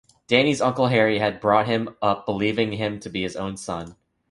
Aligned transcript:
Danny's 0.25 0.61
Uncle 0.61 0.87
Harry 0.87 1.19
had 1.19 1.39
brought 1.39 1.67
him 1.67 1.95
up 2.01 2.25
believing 2.25 2.71
him 2.71 2.99
to 3.01 3.07
be 3.07 3.21
his 3.21 3.35
own 3.35 3.55
son. 3.55 3.95